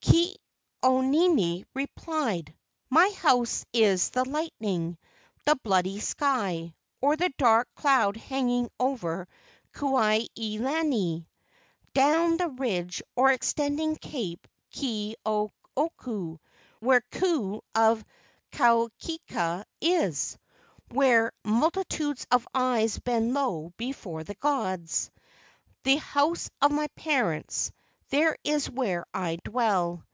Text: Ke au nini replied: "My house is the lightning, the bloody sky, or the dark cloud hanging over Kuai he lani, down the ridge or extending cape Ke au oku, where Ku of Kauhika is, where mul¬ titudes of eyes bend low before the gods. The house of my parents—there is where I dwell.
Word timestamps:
Ke 0.00 0.34
au 0.82 1.00
nini 1.00 1.64
replied: 1.74 2.56
"My 2.88 3.10
house 3.20 3.66
is 3.72 4.10
the 4.10 4.24
lightning, 4.24 4.96
the 5.44 5.56
bloody 5.64 5.98
sky, 5.98 6.74
or 7.00 7.16
the 7.16 7.30
dark 7.36 7.68
cloud 7.74 8.16
hanging 8.16 8.70
over 8.78 9.26
Kuai 9.74 10.28
he 10.34 10.58
lani, 10.60 11.28
down 11.94 12.36
the 12.36 12.48
ridge 12.48 13.02
or 13.16 13.32
extending 13.32 13.96
cape 13.96 14.46
Ke 14.72 15.14
au 15.26 15.50
oku, 15.76 16.38
where 16.80 17.02
Ku 17.10 17.60
of 17.74 18.04
Kauhika 18.52 19.64
is, 19.80 20.38
where 20.90 21.32
mul¬ 21.44 21.70
titudes 21.72 22.24
of 22.30 22.46
eyes 22.54 22.98
bend 23.00 23.34
low 23.34 23.72
before 23.76 24.22
the 24.24 24.36
gods. 24.36 25.10
The 25.82 25.96
house 25.96 26.50
of 26.62 26.70
my 26.70 26.86
parents—there 26.96 28.36
is 28.42 28.70
where 28.70 29.04
I 29.12 29.36
dwell. 29.44 30.04